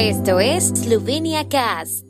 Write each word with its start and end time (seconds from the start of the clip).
Esto 0.00 0.38
es 0.38 0.68
Slovenia 0.68 1.48
Cast. 1.48 2.04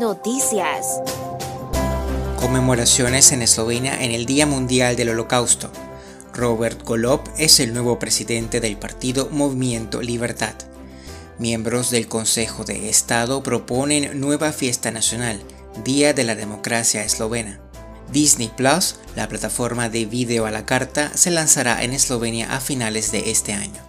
Noticias. 0.00 1.00
Conmemoraciones 2.40 3.30
en 3.30 3.42
Eslovenia 3.42 4.02
en 4.02 4.10
el 4.10 4.26
Día 4.26 4.46
Mundial 4.46 4.96
del 4.96 5.10
Holocausto. 5.10 5.70
Robert 6.34 6.82
Golob 6.82 7.20
es 7.38 7.60
el 7.60 7.72
nuevo 7.72 8.00
presidente 8.00 8.60
del 8.60 8.76
partido 8.78 9.28
Movimiento 9.30 10.02
Libertad. 10.02 10.54
Miembros 11.38 11.92
del 11.92 12.08
Consejo 12.08 12.64
de 12.64 12.88
Estado 12.88 13.44
proponen 13.44 14.20
nueva 14.20 14.50
fiesta 14.50 14.90
nacional, 14.90 15.40
Día 15.84 16.14
de 16.14 16.24
la 16.24 16.34
Democracia 16.34 17.04
Eslovena. 17.04 17.69
Disney 18.12 18.50
Plus, 18.56 18.96
la 19.14 19.28
plataforma 19.28 19.88
de 19.88 20.04
video 20.04 20.46
a 20.46 20.50
la 20.50 20.66
carta, 20.66 21.16
se 21.16 21.30
lanzará 21.30 21.84
en 21.84 21.92
Eslovenia 21.92 22.54
a 22.54 22.60
finales 22.60 23.12
de 23.12 23.30
este 23.30 23.52
año. 23.52 23.80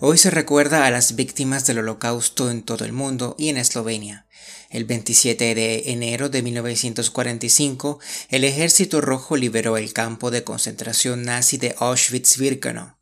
Hoy 0.00 0.18
se 0.18 0.30
recuerda 0.30 0.86
a 0.86 0.90
las 0.90 1.16
víctimas 1.16 1.66
del 1.66 1.78
holocausto 1.78 2.50
en 2.50 2.62
todo 2.62 2.84
el 2.84 2.92
mundo 2.92 3.34
y 3.38 3.48
en 3.48 3.56
Eslovenia. 3.56 4.26
El 4.70 4.84
27 4.84 5.54
de 5.54 5.90
enero 5.90 6.28
de 6.28 6.42
1945, 6.42 7.98
el 8.28 8.44
Ejército 8.44 9.00
Rojo 9.00 9.36
liberó 9.36 9.76
el 9.76 9.92
campo 9.92 10.30
de 10.30 10.44
concentración 10.44 11.22
nazi 11.22 11.56
de 11.56 11.74
Auschwitz-Birkenau. 11.76 12.94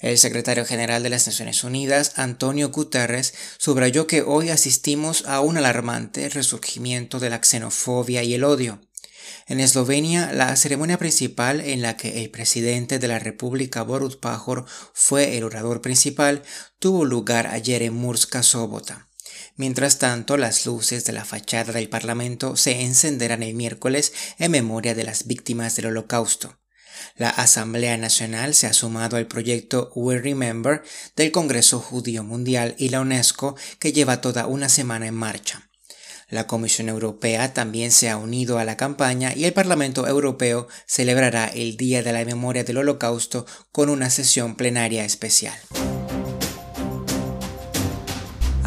El 0.00 0.18
secretario 0.18 0.66
general 0.66 1.02
de 1.02 1.08
las 1.08 1.26
Naciones 1.26 1.64
Unidas, 1.64 2.12
Antonio 2.16 2.70
Guterres, 2.70 3.32
subrayó 3.56 4.06
que 4.06 4.20
hoy 4.20 4.50
asistimos 4.50 5.24
a 5.26 5.40
un 5.40 5.56
alarmante 5.56 6.28
resurgimiento 6.28 7.18
de 7.18 7.30
la 7.30 7.40
xenofobia 7.42 8.22
y 8.22 8.34
el 8.34 8.44
odio. 8.44 8.85
En 9.46 9.60
Eslovenia, 9.60 10.32
la 10.32 10.54
ceremonia 10.56 10.98
principal 10.98 11.60
en 11.60 11.82
la 11.82 11.96
que 11.96 12.22
el 12.22 12.30
presidente 12.30 12.98
de 12.98 13.08
la 13.08 13.18
República 13.18 13.82
Borut 13.82 14.20
Pajor 14.20 14.66
fue 14.92 15.36
el 15.36 15.44
orador 15.44 15.80
principal 15.80 16.42
tuvo 16.78 17.04
lugar 17.04 17.46
ayer 17.46 17.82
en 17.82 17.94
Murska 17.94 18.42
Sobota. 18.42 19.08
Mientras 19.56 19.98
tanto, 19.98 20.36
las 20.36 20.66
luces 20.66 21.04
de 21.04 21.12
la 21.12 21.24
fachada 21.24 21.72
del 21.72 21.88
Parlamento 21.88 22.56
se 22.56 22.82
encenderán 22.82 23.42
el 23.42 23.54
miércoles 23.54 24.12
en 24.38 24.50
memoria 24.50 24.94
de 24.94 25.04
las 25.04 25.26
víctimas 25.26 25.76
del 25.76 25.86
Holocausto. 25.86 26.58
La 27.16 27.30
Asamblea 27.30 27.96
Nacional 27.96 28.54
se 28.54 28.66
ha 28.66 28.72
sumado 28.72 29.16
al 29.16 29.26
proyecto 29.26 29.92
We 29.94 30.18
Remember 30.18 30.82
del 31.14 31.32
Congreso 31.32 31.80
Judío 31.80 32.24
Mundial 32.24 32.74
y 32.78 32.88
la 32.90 33.00
UNESCO 33.00 33.56
que 33.78 33.92
lleva 33.92 34.20
toda 34.20 34.46
una 34.46 34.68
semana 34.68 35.06
en 35.06 35.14
marcha. 35.14 35.70
La 36.28 36.48
Comisión 36.48 36.88
Europea 36.88 37.54
también 37.54 37.92
se 37.92 38.10
ha 38.10 38.16
unido 38.16 38.58
a 38.58 38.64
la 38.64 38.76
campaña 38.76 39.32
y 39.34 39.44
el 39.44 39.52
Parlamento 39.52 40.08
Europeo 40.08 40.66
celebrará 40.84 41.46
el 41.46 41.76
Día 41.76 42.02
de 42.02 42.12
la 42.12 42.24
Memoria 42.24 42.64
del 42.64 42.78
Holocausto 42.78 43.46
con 43.70 43.90
una 43.90 44.10
sesión 44.10 44.56
plenaria 44.56 45.04
especial. 45.04 45.56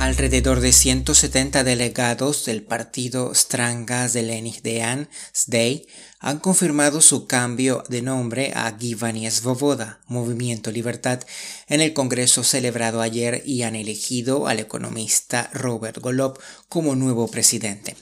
Alrededor 0.10 0.60
de 0.60 0.74
170 0.74 1.64
delegados 1.64 2.44
del 2.44 2.64
partido 2.64 3.36
Stranga 3.36 4.10
Zelení 4.10 4.52
SDEI 4.52 5.86
han 6.20 6.40
confirmado 6.40 7.00
su 7.00 7.28
cambio 7.28 7.84
de 7.90 8.02
nombre 8.02 8.52
a 8.56 8.76
Givani 8.76 9.30
Svoboda, 9.30 10.00
Movimiento 10.08 10.72
Libertad, 10.72 11.20
en 11.68 11.82
el 11.82 11.94
Congreso 11.94 12.44
celebrado 12.44 13.02
ayer 13.02 13.44
y 13.46 13.62
han 13.62 13.76
elegido 13.76 14.48
al 14.48 14.60
economista 14.60 15.52
Robert 15.54 16.00
Golob 16.00 16.40
como 16.70 16.96
nuevo 16.96 17.28
presidente. 17.28 17.96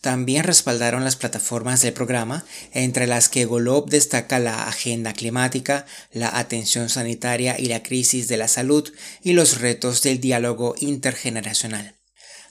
También 0.00 0.44
respaldaron 0.44 1.04
las 1.04 1.16
plataformas 1.16 1.82
del 1.82 1.92
programa, 1.92 2.44
entre 2.72 3.06
las 3.06 3.28
que 3.28 3.44
Golob 3.44 3.88
destaca 3.88 4.38
la 4.38 4.68
agenda 4.68 5.12
climática, 5.12 5.86
la 6.12 6.38
atención 6.38 6.88
sanitaria 6.88 7.58
y 7.58 7.66
la 7.66 7.82
crisis 7.82 8.28
de 8.28 8.36
la 8.36 8.48
salud 8.48 8.92
y 9.22 9.32
los 9.32 9.60
retos 9.60 10.02
del 10.02 10.20
diálogo 10.20 10.74
intergeneracional. 10.78 11.96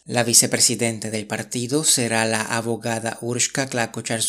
La 0.08 0.24
vicepresidente 0.24 1.10
del 1.10 1.26
partido 1.26 1.84
será 1.84 2.26
la 2.26 2.42
abogada 2.42 3.18
Urshka 3.22 3.68
klakochar 3.68 4.22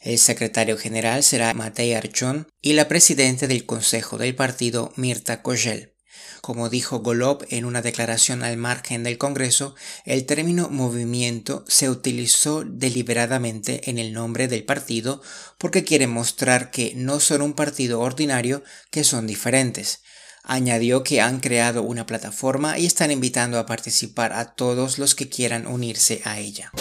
el 0.00 0.18
secretario 0.18 0.78
general 0.78 1.22
será 1.22 1.52
Matei 1.52 1.92
Archon 1.92 2.48
y 2.62 2.72
la 2.72 2.88
presidenta 2.88 3.46
del 3.46 3.66
consejo 3.66 4.16
del 4.16 4.34
partido 4.34 4.94
Mirta 4.96 5.42
Kogel. 5.42 5.92
Como 6.40 6.70
dijo 6.70 7.00
Golob 7.00 7.44
en 7.50 7.64
una 7.64 7.82
declaración 7.82 8.42
al 8.42 8.56
margen 8.56 9.02
del 9.02 9.18
Congreso, 9.18 9.74
el 10.04 10.24
término 10.24 10.70
movimiento 10.70 11.64
se 11.68 11.90
utilizó 11.90 12.64
deliberadamente 12.64 13.90
en 13.90 13.98
el 13.98 14.12
nombre 14.12 14.48
del 14.48 14.64
partido 14.64 15.20
porque 15.58 15.84
quiere 15.84 16.06
mostrar 16.06 16.70
que 16.70 16.94
no 16.96 17.20
son 17.20 17.42
un 17.42 17.52
partido 17.52 18.00
ordinario, 18.00 18.62
que 18.90 19.04
son 19.04 19.26
diferentes. 19.26 20.00
Añadió 20.42 21.04
que 21.04 21.20
han 21.20 21.40
creado 21.40 21.82
una 21.82 22.06
plataforma 22.06 22.78
y 22.78 22.86
están 22.86 23.10
invitando 23.10 23.58
a 23.58 23.66
participar 23.66 24.32
a 24.32 24.54
todos 24.54 24.98
los 24.98 25.14
que 25.14 25.28
quieran 25.28 25.66
unirse 25.66 26.22
a 26.24 26.38
ella. 26.38 26.72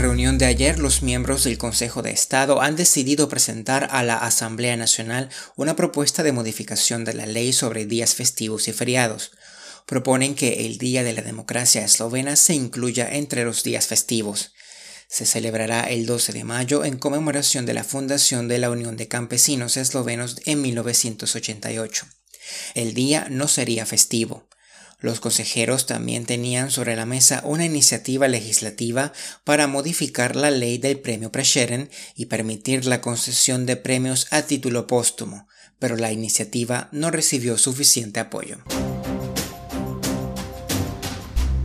Reunión 0.00 0.38
de 0.38 0.46
ayer, 0.46 0.78
los 0.78 1.02
miembros 1.02 1.44
del 1.44 1.58
Consejo 1.58 2.00
de 2.00 2.10
Estado 2.10 2.62
han 2.62 2.74
decidido 2.74 3.28
presentar 3.28 3.88
a 3.90 4.02
la 4.02 4.16
Asamblea 4.16 4.76
Nacional 4.76 5.28
una 5.56 5.76
propuesta 5.76 6.22
de 6.22 6.32
modificación 6.32 7.04
de 7.04 7.12
la 7.12 7.26
ley 7.26 7.52
sobre 7.52 7.84
días 7.84 8.14
festivos 8.14 8.66
y 8.66 8.72
feriados. 8.72 9.32
Proponen 9.84 10.34
que 10.34 10.66
el 10.66 10.78
Día 10.78 11.02
de 11.02 11.12
la 11.12 11.20
Democracia 11.20 11.84
Eslovena 11.84 12.36
se 12.36 12.54
incluya 12.54 13.08
entre 13.12 13.44
los 13.44 13.62
días 13.62 13.86
festivos 13.86 14.52
se 15.10 15.26
celebrará 15.26 15.90
el 15.90 16.06
12 16.06 16.32
de 16.32 16.44
mayo 16.44 16.84
en 16.84 16.96
conmemoración 16.96 17.66
de 17.66 17.74
la 17.74 17.82
fundación 17.82 18.46
de 18.46 18.58
la 18.58 18.70
Unión 18.70 18.96
de 18.96 19.08
Campesinos 19.08 19.76
Eslovenos 19.76 20.36
en 20.46 20.62
1988. 20.62 22.06
El 22.74 22.94
día 22.94 23.26
no 23.28 23.48
sería 23.48 23.86
festivo. 23.86 24.48
Los 25.00 25.20
consejeros 25.20 25.86
también 25.86 26.26
tenían 26.26 26.70
sobre 26.70 26.94
la 26.94 27.06
mesa 27.06 27.42
una 27.44 27.64
iniciativa 27.64 28.28
legislativa 28.28 29.12
para 29.44 29.66
modificar 29.66 30.36
la 30.36 30.50
ley 30.50 30.76
del 30.76 31.00
premio 31.00 31.32
Prešeren 31.32 31.90
y 32.14 32.26
permitir 32.26 32.84
la 32.84 33.00
concesión 33.00 33.64
de 33.64 33.76
premios 33.76 34.26
a 34.30 34.42
título 34.42 34.86
póstumo, 34.86 35.48
pero 35.78 35.96
la 35.96 36.12
iniciativa 36.12 36.88
no 36.92 37.10
recibió 37.10 37.56
suficiente 37.56 38.20
apoyo. 38.20 38.58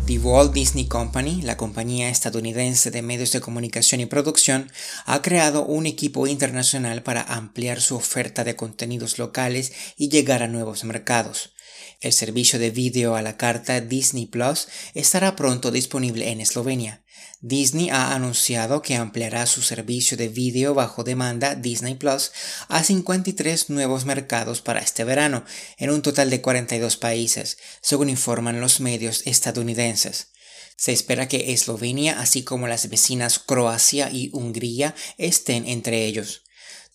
The 0.05 0.19
Walt 0.19 0.53
Disney 0.53 0.85
Company, 0.85 1.41
la 1.41 1.57
compañía 1.57 2.09
estadounidense 2.09 2.91
de 2.91 3.01
medios 3.01 3.31
de 3.31 3.41
comunicación 3.41 4.01
y 4.01 4.05
producción, 4.05 4.71
ha 5.05 5.23
creado 5.23 5.65
un 5.65 5.87
equipo 5.87 6.27
internacional 6.27 7.01
para 7.01 7.23
ampliar 7.23 7.81
su 7.81 7.95
oferta 7.95 8.43
de 8.43 8.55
contenidos 8.55 9.17
locales 9.17 9.73
y 9.97 10.09
llegar 10.09 10.43
a 10.43 10.47
nuevos 10.47 10.83
mercados. 10.83 11.54
El 12.01 12.13
servicio 12.13 12.59
de 12.59 12.71
vídeo 12.71 13.15
a 13.15 13.21
la 13.21 13.37
carta 13.37 13.81
Disney 13.81 14.25
Plus 14.25 14.67
estará 14.93 15.35
pronto 15.35 15.71
disponible 15.71 16.29
en 16.29 16.41
Eslovenia. 16.41 17.03
Disney 17.41 17.89
ha 17.89 18.15
anunciado 18.15 18.81
que 18.81 18.95
ampliará 18.95 19.45
su 19.45 19.61
servicio 19.61 20.17
de 20.17 20.29
vídeo 20.29 20.73
bajo 20.73 21.03
demanda 21.03 21.55
Disney 21.55 21.95
Plus 21.95 22.31
a 22.69 22.83
53 22.83 23.69
nuevos 23.69 24.05
mercados 24.05 24.61
para 24.61 24.79
este 24.79 25.03
verano, 25.03 25.45
en 25.77 25.91
un 25.91 26.01
total 26.01 26.29
de 26.29 26.41
42 26.41 26.97
países, 26.97 27.57
según 27.81 28.09
informan 28.09 28.61
los 28.61 28.79
medios 28.79 29.21
estadounidenses. 29.25 30.29
Se 30.77 30.91
espera 30.91 31.27
que 31.27 31.53
Eslovenia, 31.53 32.19
así 32.19 32.43
como 32.43 32.67
las 32.67 32.89
vecinas 32.89 33.39
Croacia 33.39 34.09
y 34.11 34.29
Hungría, 34.33 34.95
estén 35.17 35.67
entre 35.67 36.05
ellos. 36.05 36.44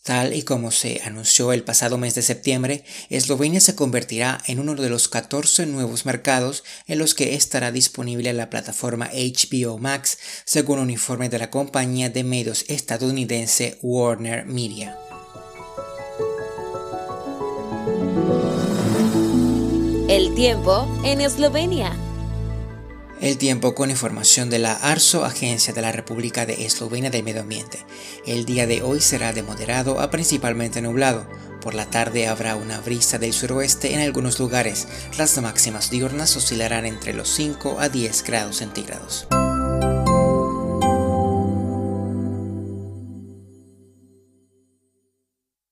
Tal 0.03 0.33
y 0.33 0.45
como 0.45 0.71
se 0.71 1.03
anunció 1.05 1.53
el 1.53 1.63
pasado 1.63 1.99
mes 1.99 2.15
de 2.15 2.23
septiembre, 2.23 2.85
Eslovenia 3.11 3.61
se 3.61 3.75
convertirá 3.75 4.43
en 4.47 4.59
uno 4.59 4.75
de 4.75 4.89
los 4.89 5.09
14 5.09 5.67
nuevos 5.67 6.07
mercados 6.07 6.65
en 6.87 6.99
los 6.99 7.15
que 7.15 7.35
estará 7.35 7.71
disponible 7.71 8.33
la 8.33 8.49
plataforma 8.49 9.11
HBO 9.13 9.77
Max, 9.77 10.19
según 10.47 10.79
un 10.79 10.91
informe 10.91 11.29
de 11.29 11.39
la 11.39 11.51
compañía 11.51 12.09
de 12.09 12.25
medios 12.25 12.65
estadounidense 12.69 13.79
Warner 13.83 14.47
Media. 14.47 14.97
El 20.09 20.35
tiempo 20.35 20.89
en 21.05 21.21
Eslovenia. 21.21 22.10
El 23.21 23.37
tiempo 23.37 23.75
con 23.75 23.91
información 23.91 24.49
de 24.49 24.59
la 24.59 24.73
ARSO, 24.73 25.27
Agencia 25.27 25.75
de 25.75 25.83
la 25.83 25.93
República 25.93 26.47
de 26.47 26.65
Eslovenia 26.65 27.11
del 27.11 27.23
Medio 27.23 27.43
Ambiente. 27.43 27.85
El 28.27 28.47
día 28.47 28.67
de 28.67 28.81
hoy 28.81 29.03
será 29.03 29.35
de 29.35 29.43
moderado 29.43 30.01
a 30.01 30.09
principalmente 30.11 30.81
nublado. 30.81 31.29
Por 31.61 31.75
la 31.75 31.85
tarde 31.85 32.29
habrá 32.29 32.57
una 32.57 32.81
brisa 32.81 33.19
del 33.19 33.35
suroeste 33.35 33.93
en 33.93 34.01
algunos 34.01 34.39
lugares. 34.39 34.89
Las 35.19 35.37
máximas 35.37 35.91
diurnas 35.91 36.35
oscilarán 36.35 36.87
entre 36.87 37.13
los 37.13 37.29
5 37.29 37.79
a 37.79 37.91
10 37.91 38.25
grados 38.25 38.57
centígrados. 38.57 39.27